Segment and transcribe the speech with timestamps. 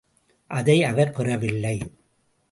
[0.47, 1.91] அதை அவர் பெறவில்லை.